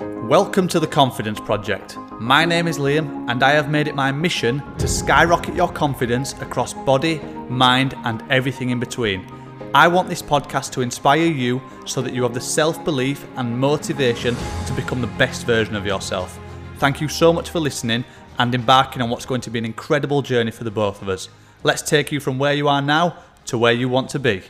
[0.00, 1.98] Welcome to the Confidence Project.
[2.18, 6.32] My name is Liam, and I have made it my mission to skyrocket your confidence
[6.40, 7.18] across body,
[7.50, 9.26] mind, and everything in between.
[9.74, 13.58] I want this podcast to inspire you so that you have the self belief and
[13.58, 14.34] motivation
[14.66, 16.40] to become the best version of yourself.
[16.78, 18.06] Thank you so much for listening
[18.38, 21.28] and embarking on what's going to be an incredible journey for the both of us.
[21.62, 24.44] Let's take you from where you are now to where you want to be.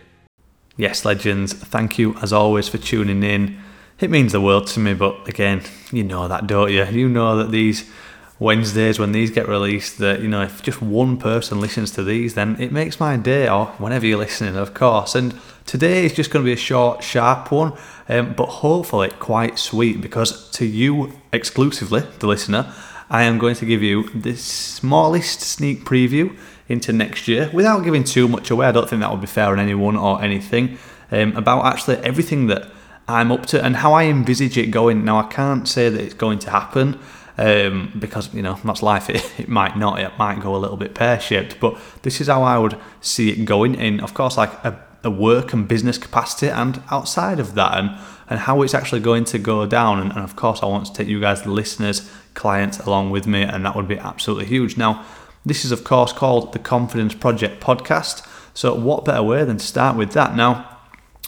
[0.77, 3.61] Yes, legends, thank you as always for tuning in
[4.01, 4.95] it means the world to me.
[4.95, 5.63] But again,
[5.93, 6.85] you know that, don't you?
[6.85, 7.91] You know that these
[8.39, 12.35] Wednesdays when these get released, that you know if just one person listens to these,
[12.35, 13.49] then it makes my day.
[13.49, 15.15] Or whenever you're listening, of course.
[15.15, 17.75] And today is just going to be a short, sharp one,
[18.09, 22.73] um, but hopefully quite sweet because to you exclusively, the listener,
[23.11, 26.37] I am going to give you the smallest sneak preview
[26.69, 28.67] into next year without giving too much away.
[28.67, 30.79] I don't think that would be fair on anyone or anything.
[31.11, 32.71] Um, about actually everything that
[33.11, 35.05] I'm up to and how I envisage it going.
[35.05, 36.99] Now, I can't say that it's going to happen
[37.39, 39.09] um, because, you know, that's life.
[39.11, 42.29] It, it might not, it might go a little bit pear shaped, but this is
[42.29, 45.99] how I would see it going in, of course, like a, a work and business
[45.99, 50.01] capacity and outside of that and, and how it's actually going to go down.
[50.01, 53.27] And, and of course, I want to take you guys, the listeners, clients, along with
[53.27, 54.77] me, and that would be absolutely huge.
[54.77, 55.05] Now,
[55.45, 58.27] this is, of course, called the Confidence Project podcast.
[58.53, 60.37] So, what better way than to start with that?
[60.37, 60.79] Now,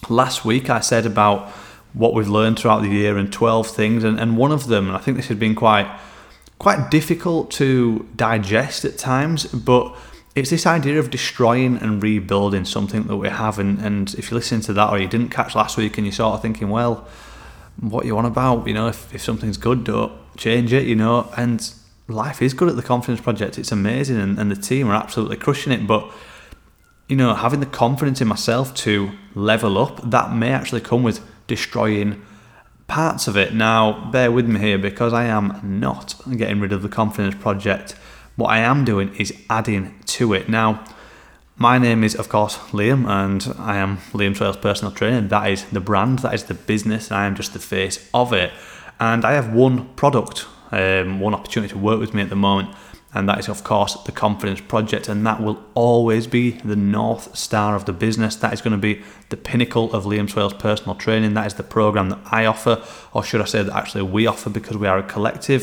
[0.09, 1.51] last week I said about
[1.95, 4.97] what we've learned throughout the year and 12 things and, and one of them and
[4.97, 5.91] I think this has been quite
[6.59, 9.95] quite difficult to digest at times but
[10.35, 14.37] it's this idea of destroying and rebuilding something that we have and, and if you
[14.37, 17.07] listen to that or you didn't catch last week and you're sort of thinking well
[17.81, 18.67] what you want about?
[18.67, 21.73] You know if, if something's good don't change it you know and
[22.09, 23.59] life is good at the confidence project.
[23.59, 26.11] It's amazing and, and the team are absolutely crushing it but
[27.09, 31.21] you know having the confidence in myself to level up that may actually come with
[31.53, 32.11] destroying
[32.87, 33.53] parts of it.
[33.53, 37.93] Now, bear with me here because I am not getting rid of the confidence project.
[38.37, 40.49] What I am doing is adding to it.
[40.49, 40.83] Now,
[41.57, 45.29] my name is, of course, Liam, and I am Liam Swales Personal Training.
[45.29, 48.33] That is the brand, that is the business, and I am just the face of
[48.33, 48.51] it.
[48.99, 52.75] And I have one product, um, one opportunity to work with me at the moment
[53.15, 55.09] and that is of course the confidence project.
[55.09, 58.37] And that will always be the north star of the business.
[58.37, 61.35] That is going to be the pinnacle of liam swales personal training.
[61.35, 64.51] That is the program that i offer or should i say that actually we offer
[64.51, 65.63] because we are a collective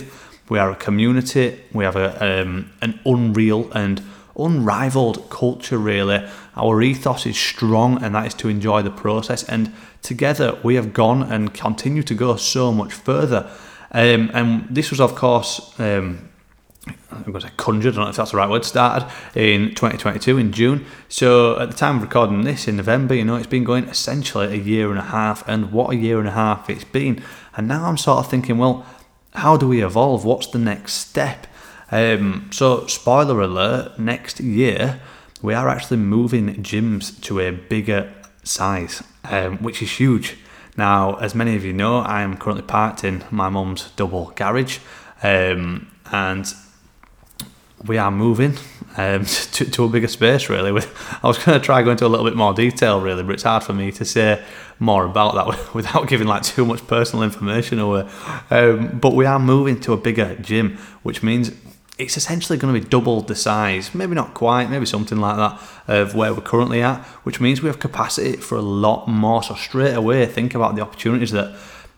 [0.50, 4.02] we are a community we have a, um, an unreal and
[4.40, 6.26] unrivaled culture really.
[6.56, 9.44] Our ethos is strong and that is to enjoy the process.
[9.44, 13.50] And together we have gone and continue to go so much further.
[13.92, 16.29] Um, and this was of course um,
[17.12, 19.70] I'm going to say conjured, I don't know if that's the right word, started in
[19.70, 20.86] 2022 in June.
[21.08, 24.48] So at the time of recording this in November, you know, it's been going essentially
[24.48, 27.24] a year and a half, and what a year and a half it's been.
[27.56, 28.86] And now I'm sort of thinking, well,
[29.34, 30.26] how do we evolve?
[30.26, 31.48] What's the next step?
[31.92, 35.02] Um, so, spoiler alert, next year
[35.42, 38.14] we are actually moving gyms to a bigger
[38.44, 40.38] size, um, which is huge.
[40.78, 44.80] Now, as many of you know, I am currently parked in my mum's double garage,
[45.24, 46.54] um, and
[47.86, 48.56] we are moving
[48.98, 50.70] um, to, to, a bigger space really.
[50.70, 53.44] I was going to try going into a little bit more detail really but it's
[53.44, 54.44] hard for me to say
[54.80, 58.10] more about that without giving like too much personal information away.
[58.50, 61.52] Um, but we are moving to a bigger gym which means
[61.98, 65.62] it's essentially going to be double the size maybe not quite maybe something like that
[65.88, 69.44] of where we're currently at which means we have capacity for a lot more.
[69.44, 71.58] So straight away think about the opportunities that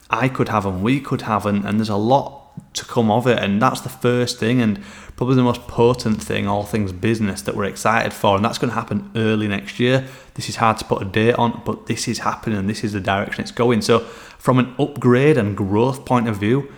[0.09, 2.40] I could have and we could have and, and there's a lot
[2.73, 4.81] to come of it and that's the first thing and
[5.15, 8.69] probably the most potent thing all things business that we're excited for and that's going
[8.69, 10.07] to happen early next year.
[10.35, 12.93] This is hard to put a date on but this is happening and this is
[12.93, 13.81] the direction it's going.
[13.81, 16.71] So from an upgrade and growth point of view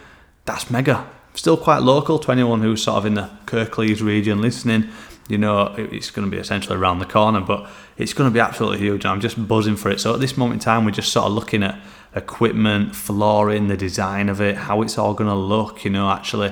[0.46, 1.08] that's mega.
[1.36, 4.90] Still quite local to anyone who's sort of in the kirklees region listening
[5.34, 8.40] you know it's going to be essentially around the corner but it's going to be
[8.40, 11.12] absolutely huge i'm just buzzing for it so at this moment in time we're just
[11.12, 11.78] sort of looking at
[12.16, 15.84] equipment, flooring, the design of it, how it's all going to look.
[15.84, 16.50] You know, actually,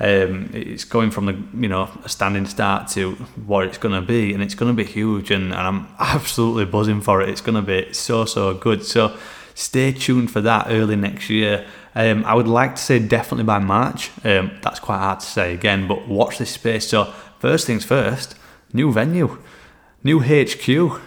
[0.00, 3.12] um, it's going from the you know a standing start to
[3.46, 5.30] what it's going to be, and it's going to be huge.
[5.30, 7.28] And, and I'm absolutely buzzing for it.
[7.28, 8.84] It's going to be so so good.
[8.84, 9.16] So
[9.54, 11.66] stay tuned for that early next year.
[11.96, 14.10] Um, I would like to say definitely by March.
[14.24, 16.88] Um, that's quite hard to say again, but watch this space.
[16.88, 17.12] So
[17.44, 18.34] first things first,
[18.72, 19.36] new venue,
[20.02, 20.98] new HQ,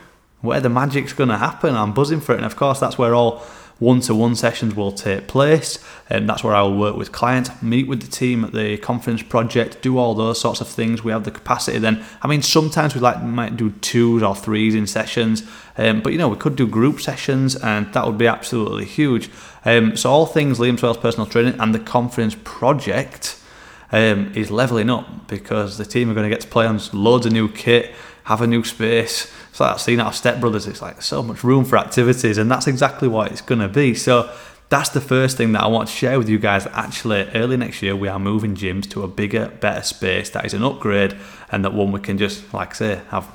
[0.42, 1.76] where the magic's going to happen.
[1.76, 3.40] I'm buzzing for it, and of course that's where all
[3.80, 7.50] one to one sessions will take place, and that's where I will work with clients,
[7.64, 11.04] meet with the team at the confidence Project, do all those sorts of things.
[11.04, 12.06] We have the capacity then.
[12.22, 15.42] I mean, sometimes we like might do twos or threes in sessions,
[15.76, 19.32] um, but you know, we could do group sessions, and that would be absolutely huge.
[19.66, 23.42] Um, so, all things Liam Swales personal training and the confidence Project.
[23.90, 27.26] Um, is leveling up because the team are going to get to play on loads
[27.26, 27.96] of new kit,
[28.26, 30.68] have a new space, it's like that scene out of Step Brothers.
[30.68, 33.96] It's like so much room for activities, and that's exactly what it's going to be.
[33.96, 34.32] So
[34.70, 36.68] that's the first thing that I want to share with you guys.
[36.68, 40.54] Actually, early next year, we are moving gyms to a bigger, better space that is
[40.54, 41.18] an upgrade,
[41.52, 43.28] and that one we can just, like say, have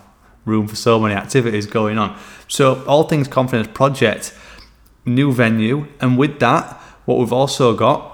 [0.45, 2.17] room for so many activities going on.
[2.47, 4.33] So, all things confidence project,
[5.05, 6.75] new venue, and with that,
[7.05, 8.12] what we've also got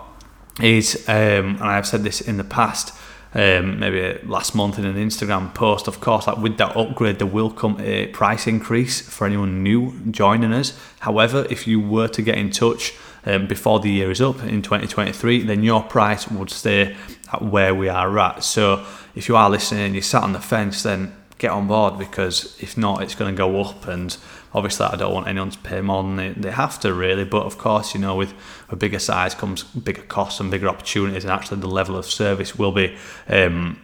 [0.63, 2.95] is, um, and I've said this in the past,
[3.35, 5.87] um, maybe last month in an Instagram post.
[5.87, 9.93] Of course, like with that upgrade, there will come a price increase for anyone new
[10.11, 10.79] joining us.
[11.01, 12.95] However, if you were to get in touch
[13.27, 16.97] um, before the year is up in 2023, then your price would stay
[17.33, 18.43] at where we are at.
[18.43, 18.85] So
[19.15, 22.57] if you are listening and you sat on the fence, then get on board because
[22.61, 23.87] if not, it's going to go up.
[23.87, 24.17] And
[24.59, 27.25] obviously, I don't want anyone to pay more than they, they have to, really.
[27.25, 28.35] But of course, you know, with
[28.69, 32.57] a bigger size comes bigger costs and bigger opportunities, and actually, the level of service
[32.57, 32.97] will be.
[33.29, 33.81] Um,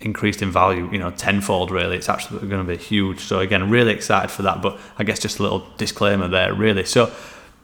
[0.00, 1.96] increased in value, you know, tenfold really.
[1.96, 3.20] It's actually going to be huge.
[3.20, 4.60] So again, really excited for that.
[4.60, 6.84] But I guess just a little disclaimer there, really.
[6.84, 7.10] So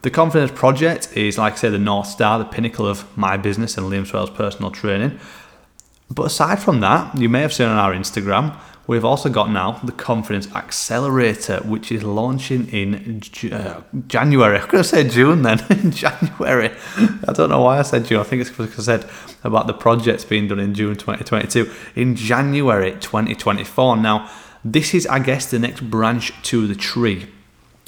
[0.01, 3.77] the Confidence Project is, like I say, the North Star, the pinnacle of my business
[3.77, 5.19] and Liam Swales personal training.
[6.09, 8.57] But aside from that, you may have seen on our Instagram,
[8.91, 14.59] We've also got now the Confidence Accelerator, which is launching in uh, January.
[14.59, 16.71] I'm going to say June then, in January.
[17.25, 18.19] I don't know why I said June.
[18.19, 19.09] I think it's because I said
[19.45, 21.71] about the projects being done in June 2022.
[21.95, 23.95] In January 2024.
[23.95, 24.29] Now,
[24.65, 27.27] this is, I guess, the next branch to the tree.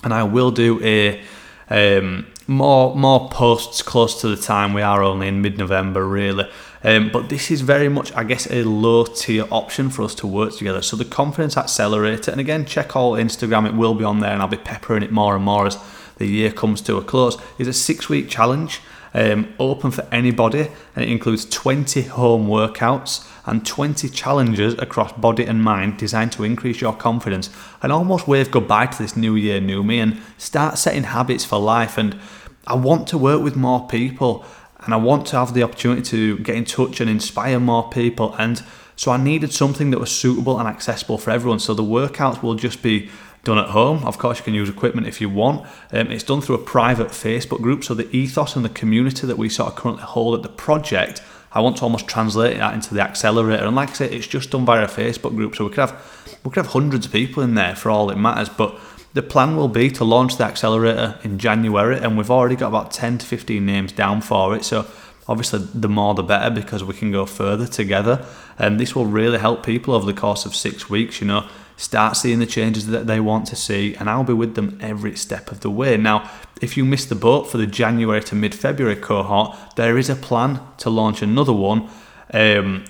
[0.05, 1.21] And I will do a
[1.69, 4.73] um, more more posts close to the time.
[4.73, 6.49] We are only in mid-November, really.
[6.83, 10.27] Um, but this is very much, I guess, a low tier option for us to
[10.27, 10.81] work together.
[10.81, 13.65] So the confidence accelerator, and again, check all Instagram.
[13.65, 15.77] It will be on there, and I'll be peppering it more and more as
[16.17, 17.37] the year comes to a close.
[17.57, 18.81] Is a six-week challenge.
[19.15, 25.45] Um, open for anybody, and it includes 20 home workouts and 20 challenges across body
[25.45, 27.51] and mind designed to increase your confidence
[27.83, 31.59] and almost wave goodbye to this new year, new me, and start setting habits for
[31.59, 31.95] life.
[31.95, 32.19] And
[32.65, 34.45] I want to work with more people
[34.85, 38.35] and I want to have the opportunity to get in touch and inspire more people.
[38.37, 38.61] And
[38.95, 41.59] so I needed something that was suitable and accessible for everyone.
[41.59, 43.09] So the workouts will just be
[43.43, 44.03] done at home.
[44.05, 45.65] Of course, you can use equipment if you want.
[45.91, 47.83] Um, it's done through a private Facebook group.
[47.83, 51.21] So the ethos and the community that we sort of currently hold at the project,
[51.51, 53.65] I want to almost translate that into the accelerator.
[53.65, 55.55] And like I said, it's just done via a Facebook group.
[55.55, 58.17] So we could have we could have hundreds of people in there for all it
[58.17, 58.49] matters.
[58.49, 58.79] But
[59.13, 62.91] the plan will be to launch the accelerator in January, and we've already got about
[62.91, 64.65] 10 to 15 names down for it.
[64.65, 64.87] So,
[65.27, 68.25] obviously, the more the better because we can go further together.
[68.57, 72.17] And this will really help people over the course of six weeks, you know, start
[72.17, 73.95] seeing the changes that they want to see.
[73.95, 75.95] And I'll be with them every step of the way.
[75.95, 80.09] Now, if you missed the boat for the January to mid February cohort, there is
[80.09, 81.87] a plan to launch another one.
[82.33, 82.85] Um,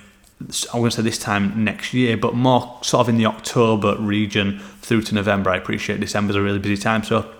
[0.72, 3.96] I'm going to say this time next year, but more sort of in the October
[3.98, 5.50] region through to November.
[5.50, 7.02] I appreciate December's a really busy time.
[7.02, 7.30] So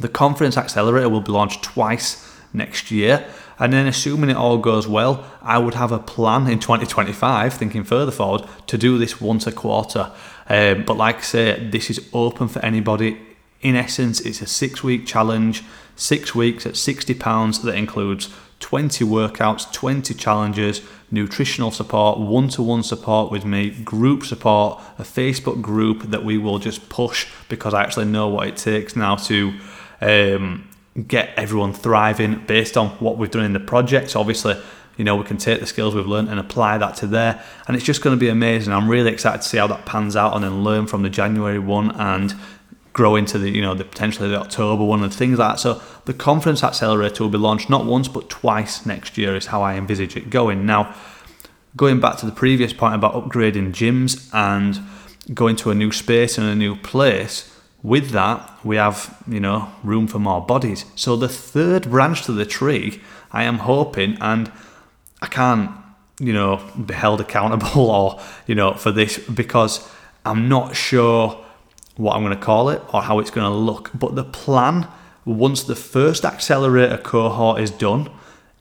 [0.00, 3.26] the confidence Accelerator will be launched twice next year.
[3.58, 7.82] And then, assuming it all goes well, I would have a plan in 2025, thinking
[7.82, 10.12] further forward, to do this once a quarter.
[10.48, 13.18] Um, but like I say, this is open for anybody.
[13.60, 15.64] In essence, it's a six week challenge,
[15.98, 18.30] six weeks at £60 that includes
[18.60, 20.80] 20 workouts, 20 challenges,
[21.10, 26.38] nutritional support, one to one support with me, group support, a Facebook group that we
[26.38, 29.52] will just push because I actually know what it takes now to
[30.00, 30.68] um,
[31.06, 34.16] get everyone thriving based on what we've done in the projects.
[34.16, 34.56] Obviously,
[34.96, 37.76] you know, we can take the skills we've learned and apply that to there, and
[37.76, 38.72] it's just going to be amazing.
[38.72, 41.60] I'm really excited to see how that pans out and then learn from the January
[41.60, 42.34] one and
[42.98, 45.60] grow into the you know the potentially the October one and things like that.
[45.60, 49.62] So the confidence Accelerator will be launched not once but twice next year is how
[49.62, 50.66] I envisage it going.
[50.66, 50.92] Now,
[51.76, 54.80] going back to the previous point about upgrading gyms and
[55.32, 57.54] going to a new space and a new place.
[57.84, 60.84] With that, we have, you know, room for more bodies.
[60.96, 63.00] So the third branch to the tree,
[63.30, 64.50] I am hoping, and
[65.22, 65.70] I can't,
[66.18, 69.88] you know, be held accountable or, you know, for this because
[70.24, 71.44] I'm not sure
[71.98, 73.90] what I'm going to call it or how it's going to look.
[73.92, 74.88] But the plan,
[75.26, 78.10] once the first accelerator cohort is done,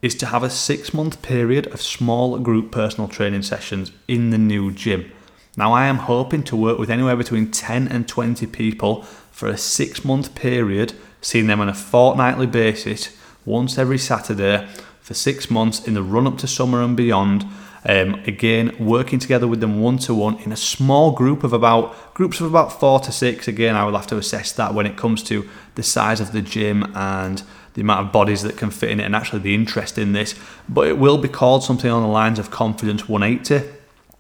[0.02, 4.38] is to have a six month period of small group personal training sessions in the
[4.38, 5.10] new gym.
[5.56, 9.58] Now, I am hoping to work with anywhere between 10 and 20 people for a
[9.58, 13.16] six month period seeing them on a fortnightly basis,
[13.46, 14.68] once every Saturday
[15.02, 17.46] for six months in the run up to summer and beyond.
[17.88, 22.14] Um, again, working together with them one to one in a small group of about
[22.14, 23.48] groups of about four to six.
[23.48, 26.42] Again, I will have to assess that when it comes to the size of the
[26.42, 27.42] gym and
[27.76, 30.36] the amount of bodies that can fit in it, and actually the interest in this.
[30.68, 33.66] But it will be called something on the lines of Confidence 180.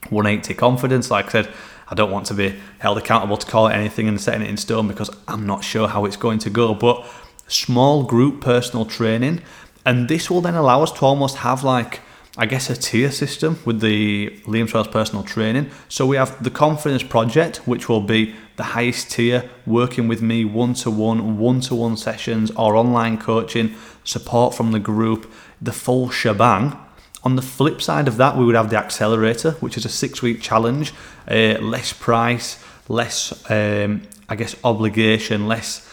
[0.09, 1.53] 180 Confidence, like I said.
[1.89, 4.57] I don't want to be held accountable to call it anything and setting it in
[4.57, 6.73] stone because I'm not sure how it's going to go.
[6.73, 7.05] But
[7.47, 9.41] small group personal training,
[9.85, 12.01] and this will then allow us to almost have like
[12.39, 15.71] I guess, a tier system with the Liam Swales personal training.
[15.89, 20.45] So we have the Confidence Project, which will be the highest tier, working with me
[20.45, 25.71] one to one, one to one sessions or online coaching, support from the group, the
[25.71, 26.77] full shebang.
[27.23, 30.21] On the flip side of that, we would have the Accelerator, which is a six
[30.21, 30.93] week challenge,
[31.27, 35.86] uh, less price, less, um, I guess, obligation, less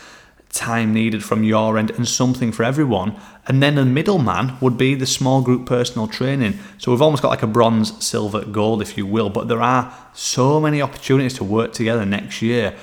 [0.55, 3.15] time needed from your end and something for everyone.
[3.47, 6.59] And then the middleman would be the small group personal training.
[6.79, 9.31] So we've almost got like a bronze, silver, gold, if you will.
[9.31, 12.75] But there are so many opportunities to work together next year.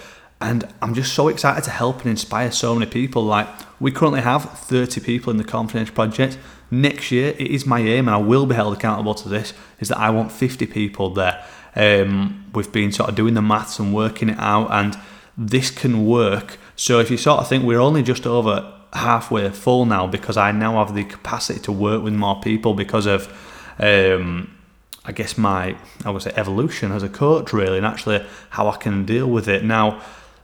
[0.41, 3.23] And I'm just so excited to help and inspire so many people.
[3.23, 3.47] Like
[3.79, 6.37] we currently have 30 people in the Confidence Project.
[6.69, 9.89] Next year, it is my aim, and I will be held accountable to this, is
[9.89, 11.43] that I want 50 people there.
[11.75, 14.97] Um, we've been sort of doing the maths and working it out, and
[15.37, 19.85] this can work so if you sort of think we're only just over halfway full
[19.85, 23.27] now because I now have the capacity to work with more people because of,
[23.79, 24.55] um,
[25.05, 25.75] I guess my
[26.05, 29.47] I would say evolution as a coach really, and actually how I can deal with
[29.47, 30.01] it now.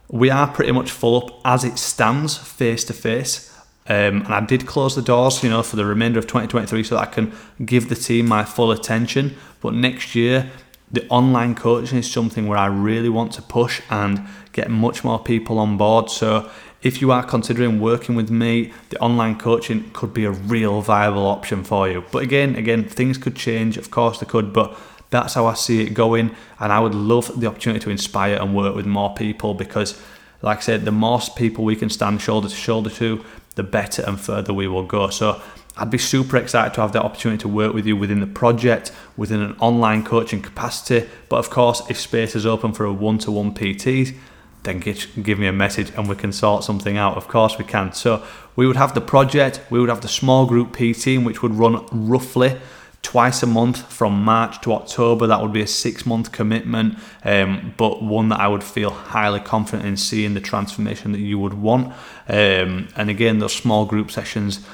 [0.09, 3.53] We are pretty much full up as it stands, face to face.
[3.89, 6.95] Um, and I did close the doors, you know, for the remainder of 2023 so
[6.95, 7.33] that I can
[7.65, 9.35] give the team my full attention.
[9.61, 10.49] But next year,
[10.91, 15.19] the online coaching is something where I really want to push and get much more
[15.19, 16.09] people on board.
[16.09, 16.49] So
[16.81, 21.25] if you are considering working with me, the online coaching could be a real viable
[21.25, 22.03] option for you.
[22.11, 24.77] But again, again, things could change, of course they could, but
[25.09, 26.35] that's how I see it going.
[26.59, 29.99] And I would love the opportunity to inspire and work with more people because,
[30.41, 33.23] like I said, the more people we can stand shoulder to shoulder to,
[33.55, 35.09] the better and further we will go.
[35.09, 35.41] So
[35.77, 38.91] I'd be super excited to have the opportunity to work with you within the project,
[39.15, 41.07] within an online coaching capacity.
[41.29, 44.15] But of course, if space is open for a one to one PT,
[44.63, 47.15] then give me a message and we can sort something out.
[47.15, 47.93] Of course, we can.
[47.93, 48.23] So,
[48.57, 51.85] we would have the project, we would have the small group PT, which would run
[51.91, 52.57] roughly
[53.03, 55.27] twice a month from March to October.
[55.27, 59.39] That would be a six month commitment, um, but one that I would feel highly
[59.39, 61.93] confident in seeing the transformation that you would want.
[62.27, 64.65] Um, and again, those small group sessions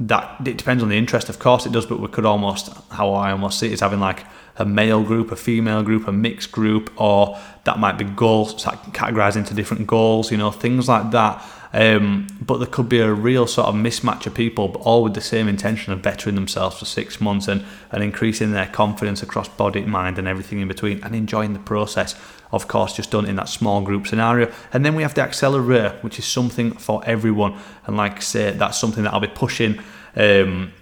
[0.00, 3.12] that it depends on the interest, of course it does, but we could almost how
[3.12, 4.24] I almost see it is having like
[4.56, 9.36] a male group, a female group, a mixed group, or that might be goals categorized
[9.36, 11.44] into different goals, you know, things like that.
[11.72, 15.14] Um, but there could be a real sort of mismatch of people, but all with
[15.14, 19.48] the same intention of bettering themselves for six months and, and increasing their confidence across
[19.48, 22.14] body, mind, and everything in between, and enjoying the process.
[22.50, 24.50] Of course, just done in that small group scenario.
[24.72, 27.58] And then we have the accelerator, which is something for everyone.
[27.86, 29.80] And like I say, that's something that I'll be pushing.
[30.16, 30.72] Um,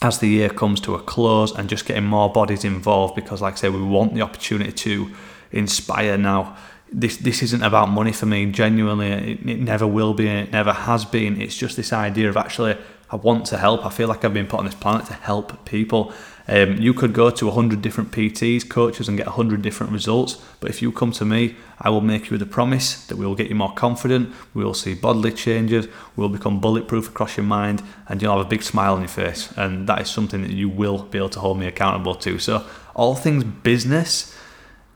[0.00, 3.54] as the year comes to a close and just getting more bodies involved because like
[3.54, 5.10] I say we want the opportunity to
[5.52, 6.56] inspire now
[6.92, 8.46] this this isn't about money for me.
[8.50, 10.28] Genuinely, it, it never will be.
[10.28, 11.40] And it never has been.
[11.40, 12.76] It's just this idea of actually,
[13.10, 13.84] I want to help.
[13.84, 16.12] I feel like I've been put on this planet to help people.
[16.48, 20.42] Um, you could go to 100 different PTs, coaches, and get 100 different results.
[20.60, 23.36] But if you come to me, I will make you the promise that we will
[23.36, 27.46] get you more confident, we will see bodily changes, we will become bulletproof across your
[27.46, 29.52] mind, and you'll have a big smile on your face.
[29.56, 32.38] And that is something that you will be able to hold me accountable to.
[32.38, 34.36] So, all things business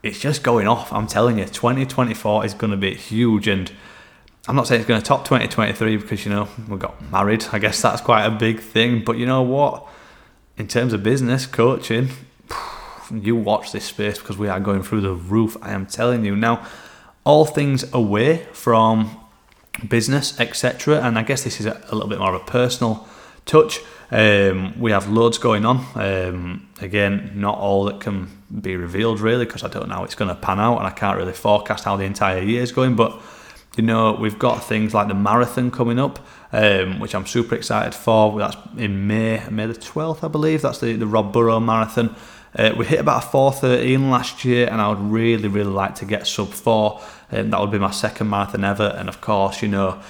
[0.06, 0.92] it's just going off.
[0.92, 3.48] I'm telling you, 2024 is going to be huge.
[3.48, 3.70] And
[4.46, 7.44] I'm not saying it's going to top 2023 because, you know, we got married.
[7.52, 9.04] I guess that's quite a big thing.
[9.04, 9.86] But you know what?
[10.56, 12.10] In terms of business, coaching,
[13.10, 15.56] you watch this space because we are going through the roof.
[15.60, 16.36] I am telling you.
[16.36, 16.64] Now,
[17.24, 19.20] all things away from
[19.88, 21.00] business, etc.
[21.00, 23.08] And I guess this is a, little bit more of a personal
[23.44, 23.80] touch.
[24.12, 25.84] Um, we have loads going on.
[25.96, 30.14] Um, again, not all that can be revealed really because I don't know how it's
[30.14, 32.96] going to pan out and I can't really forecast how the entire year is going.
[32.96, 33.20] But
[33.76, 36.18] you know, we've got things like the marathon coming up,
[36.52, 38.38] um, which I'm super excited for.
[38.38, 40.62] That's in May, May the 12th, I believe.
[40.62, 42.16] That's the, the Rob Burrow Marathon.
[42.58, 46.06] Uh, we hit about a 4.13 last year, and I would really, really like to
[46.06, 47.02] get sub 4.
[47.32, 48.94] Um, that would be my second marathon ever.
[48.96, 50.00] And of course, you know,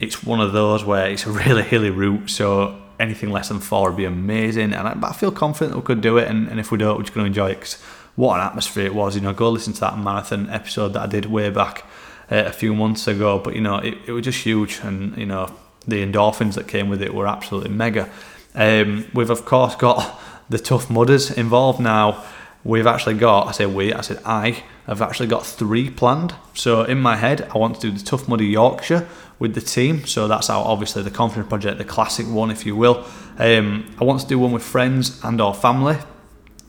[0.00, 3.90] it's one of those where it's a really hilly route, so anything less than four
[3.90, 4.72] would be amazing.
[4.74, 6.28] And I, but I feel confident we could do it.
[6.28, 7.60] And, and if we don't, we're just going to enjoy it.
[7.60, 7.80] Cause
[8.14, 9.14] what an atmosphere it was.
[9.14, 11.84] You know, go listen to that marathon episode that I did way back.
[12.30, 15.26] uh, a few months ago, but you know, it, it was just huge, and you
[15.26, 15.52] know,
[15.86, 18.08] the endorphins that came with it were absolutely mega.
[18.54, 22.24] Um, we've of course got the Tough Mudders involved now.
[22.62, 26.34] We've actually got, I say we, I said I, have actually got three planned.
[26.54, 30.04] So in my head, I want to do the Tough Mudder Yorkshire with the team.
[30.06, 33.04] So that's our obviously the confidence project, the classic one, if you will.
[33.38, 35.96] Um, I want to do one with friends and or family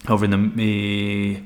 [0.08, 1.44] over in the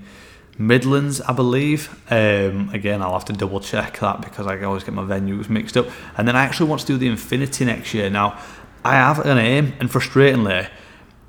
[0.58, 1.90] Midlands, I believe.
[2.10, 5.76] Um, again, I'll have to double check that because I always get my venues mixed
[5.76, 5.88] up.
[6.18, 8.10] And then I actually want to do the Infinity next year.
[8.10, 8.40] Now,
[8.84, 10.70] I have an aim, and frustratingly,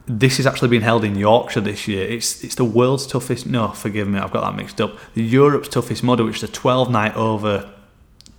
[0.06, 2.06] this is actually being held in Yorkshire this year.
[2.08, 3.46] It's it's the world's toughest.
[3.46, 4.96] No, forgive me, I've got that mixed up.
[5.14, 7.72] The Europe's toughest mudder, which is a 12 night over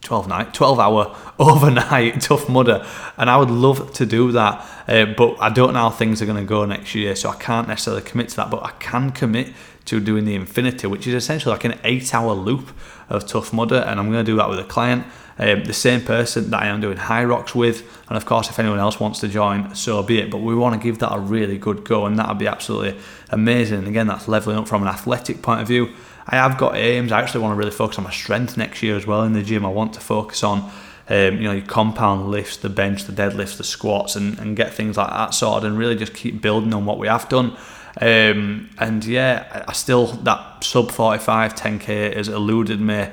[0.01, 2.85] 12 night, 12 hour overnight tough mudder,
[3.17, 6.25] and I would love to do that, uh, but I don't know how things are
[6.25, 8.49] going to go next year, so I can't necessarily commit to that.
[8.49, 9.53] But I can commit
[9.85, 12.69] to doing the Infinity, which is essentially like an eight hour loop
[13.09, 15.05] of tough mudder, and I'm going to do that with a client.
[15.39, 18.79] Um, the same person that I am doing Hyrox with, and of course, if anyone
[18.79, 20.31] else wants to join, so be it.
[20.31, 22.99] But we want to give that a really good go, and that would be absolutely
[23.29, 23.79] amazing.
[23.79, 25.89] And again, that's leveling up from an athletic point of view.
[26.25, 27.11] I have got aims.
[27.11, 29.43] I actually want to really focus on my strength next year as well in the
[29.43, 29.65] gym.
[29.65, 30.71] I want to focus on
[31.09, 34.73] um, you know, your compound lifts, the bench, the deadlifts, the squats, and, and get
[34.73, 37.55] things like that sorted, and really just keep building on what we have done.
[37.99, 43.07] Um, and yeah, I still that sub 45 10k has eluded me.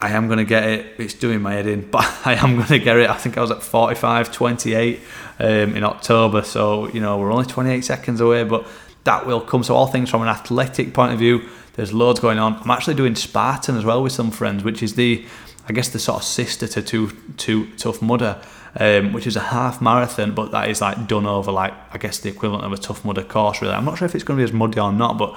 [0.00, 0.94] I am going to get it.
[0.98, 3.08] It's doing my head in, but I am going to get it.
[3.08, 5.00] I think I was at 45 28
[5.38, 8.66] um, in October, so you know we're only 28 seconds away, but
[9.04, 9.62] that will come.
[9.62, 12.56] So all things from an athletic point of view, there's loads going on.
[12.56, 15.24] I'm actually doing Spartan as well with some friends, which is the
[15.68, 18.40] I guess the sort of sister to to, to Tough Mudder
[18.78, 22.18] um, which is a half marathon, but that is like done over like I guess
[22.18, 23.62] the equivalent of a tough mudder course.
[23.62, 25.36] Really, I'm not sure if it's going to be as muddy or not, but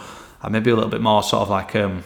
[0.50, 2.04] maybe a little bit more sort of like um,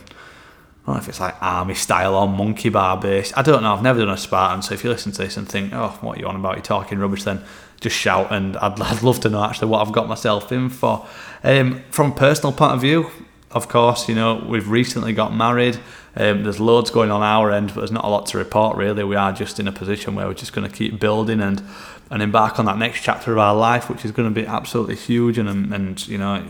[0.84, 3.38] I don't know if it's like army style or monkey bar based.
[3.38, 3.74] I don't know.
[3.74, 6.18] I've never done a Spartan, so if you listen to this and think, oh, what
[6.18, 6.56] are you on about?
[6.56, 7.42] You're talking rubbish, then
[7.80, 11.08] just shout, and I'd, I'd love to know actually what I've got myself in for.
[11.44, 13.10] Um, from a personal point of view,
[13.52, 15.80] of course, you know we've recently got married.
[16.16, 19.04] Um, there's loads going on our end, but there's not a lot to report really.
[19.04, 21.64] We are just in a position where we're just going to keep building and
[22.12, 24.96] and embark on that next chapter of our life, which is going to be absolutely
[24.96, 25.38] huge.
[25.38, 26.44] And and you know,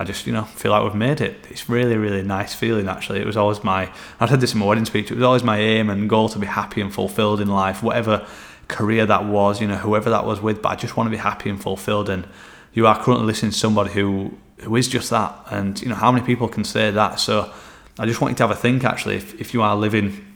[0.00, 1.46] I just you know feel like we've made it.
[1.50, 2.88] It's really really nice feeling.
[2.88, 5.10] Actually, it was always my I said this in my wedding speech.
[5.10, 8.26] It was always my aim and goal to be happy and fulfilled in life, whatever
[8.68, 9.60] career that was.
[9.60, 10.62] You know, whoever that was with.
[10.62, 12.08] But I just want to be happy and fulfilled.
[12.08, 12.26] And
[12.72, 15.34] you are currently listening to somebody who who is just that.
[15.50, 17.20] And you know, how many people can say that?
[17.20, 17.52] So
[17.98, 20.26] I just want you to have a think actually if, if you are living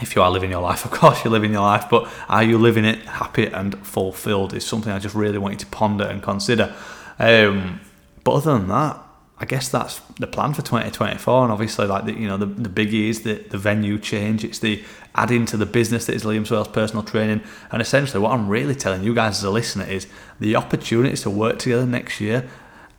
[0.00, 2.58] if you are living your life, of course you're living your life, but are you
[2.58, 6.20] living it happy and fulfilled is something I just really want you to ponder and
[6.22, 6.74] consider.
[7.20, 7.80] Um,
[8.24, 9.00] but other than that,
[9.42, 12.68] I guess that's the plan for 2024, and obviously, like the, you know, the, the
[12.68, 14.44] biggie is the, the venue change.
[14.44, 14.84] It's the
[15.16, 18.76] adding to the business that is Liam Swales personal training, and essentially, what I'm really
[18.76, 20.06] telling you guys as a listener is
[20.38, 22.48] the opportunities to work together next year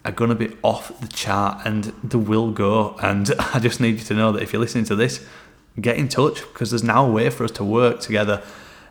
[0.04, 2.98] are going to be off the chart and they will go.
[3.02, 5.26] And I just need you to know that if you're listening to this,
[5.80, 8.44] get in touch because there's now a way for us to work together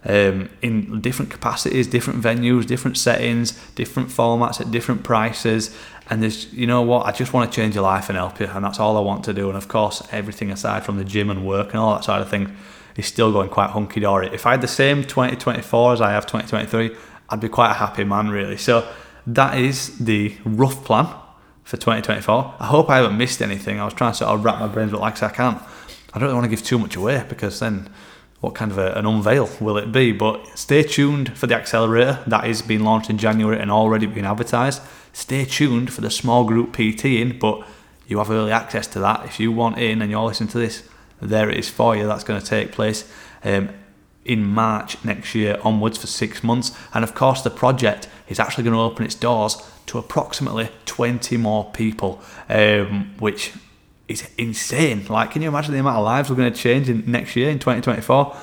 [0.05, 5.77] um, in different capacities, different venues, different settings, different formats at different prices.
[6.12, 8.44] And there's, you know what, I just want to change your life and help you.
[8.44, 9.48] And that's all I want to do.
[9.48, 12.29] And of course, everything aside from the gym and work and all that side of
[12.29, 12.51] things
[12.96, 14.29] is still going quite hunky dory.
[14.31, 16.94] If I had the same 2024 as I have 2023,
[17.31, 18.59] I'd be quite a happy man, really.
[18.59, 18.87] So,
[19.27, 21.07] that is the rough plan
[21.64, 22.57] for 2024.
[22.61, 23.81] I hope I haven't missed anything.
[23.81, 25.62] I was trying to sort of wrap my brains, but like I can't.
[26.12, 27.88] I don't want to give too much away because then
[28.40, 30.12] what kind of a, an unveil will it be?
[30.12, 34.27] But stay tuned for the accelerator that is being launched in January and already being
[34.27, 34.83] advertised.
[35.12, 37.66] Stay tuned for the small group PT in, but
[38.07, 39.25] you have early access to that.
[39.25, 40.88] If you want in and you're listening to this,
[41.20, 42.07] there it is for you.
[42.07, 43.11] That's going to take place.
[43.44, 43.70] Um,
[44.25, 46.77] in March next year onwards for six months.
[46.94, 51.37] And of course, the project is actually going to open its doors to approximately 20
[51.37, 53.53] more people, um, which
[54.09, 55.07] is insane.
[55.07, 57.51] Like, can you imagine the amount of lives we're going to change in next year
[57.51, 58.37] in 2024?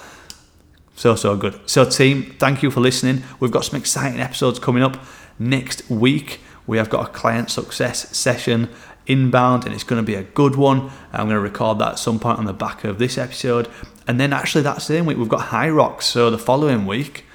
[0.96, 1.60] So, so good.
[1.66, 3.24] So, team, thank you for listening.
[3.40, 5.02] We've got some exciting episodes coming up
[5.38, 6.42] next week.
[6.70, 8.70] We have got a client success session
[9.08, 10.92] inbound and it's going to be a good one.
[11.12, 13.68] I'm going to record that at some point on the back of this episode.
[14.08, 16.04] And then actually that same week we've got Hyrox.
[16.04, 17.26] So the following week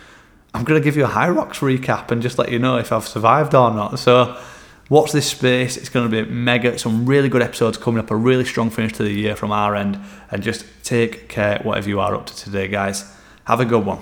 [0.54, 3.08] I'm going to give you a Hyrox recap and just let you know if I've
[3.08, 3.98] survived or not.
[3.98, 4.40] So
[4.88, 5.76] watch this space.
[5.76, 6.78] It's going to be mega.
[6.78, 8.12] Some really good episodes coming up.
[8.12, 9.98] A really strong finish to the year from our end.
[10.30, 13.12] And just take care whatever you are up to today, guys.
[13.46, 13.98] Have a good one.